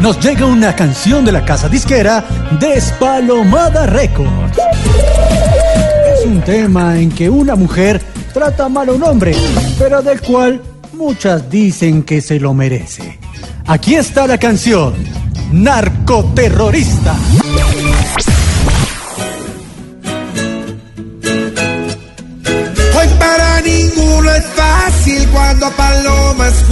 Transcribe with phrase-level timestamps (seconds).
[0.00, 2.24] Nos llega una canción de la casa disquera
[2.58, 4.58] Despalomada Records.
[6.14, 8.00] Es un tema en que una mujer
[8.32, 9.36] trata mal a un hombre,
[9.78, 10.60] pero del cual
[10.94, 13.18] muchas dicen que se lo merece.
[13.66, 14.94] Aquí está la canción,
[15.52, 17.14] Narcoterrorista.
[22.96, 26.21] Hoy para ninguno es fácil cuando Paloma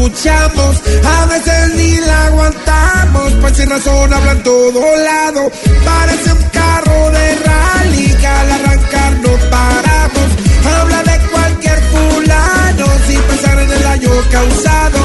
[0.01, 0.83] escuchamos.
[1.05, 5.51] A veces ni la aguantamos, pues sin razón hablan todo lado.
[5.85, 10.29] Parece un carro de rally que al arrancar no paramos.
[10.79, 14.99] Habla de cualquier fulano sin pensar en el daño causado.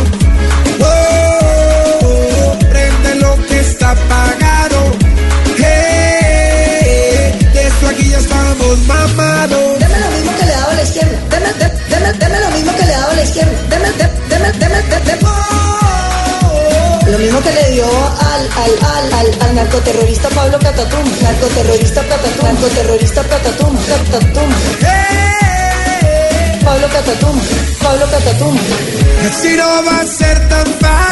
[0.80, 4.92] Oh, prende lo que está apagado.
[5.58, 9.80] Hey, de esto aquí ya estamos mamados.
[9.80, 11.18] Deme lo mismo que le daba a la izquierda.
[11.30, 11.54] Deme,
[11.90, 13.52] deme, deme, lo mismo que le daba a la izquierda.
[13.70, 14.15] Deme, deme,
[18.56, 21.06] al, al, al, al, narcoterrorista Pablo Catatum.
[21.22, 22.46] Narcoterrorista Catatum.
[22.46, 23.78] Narcoterrorista Catatum.
[23.88, 24.50] Catatum.
[26.64, 27.42] Pablo Catatum.
[27.82, 28.58] Pablo Catatum.
[29.30, 31.05] Así no va a ser tan fácil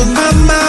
[0.00, 0.59] hold my mind.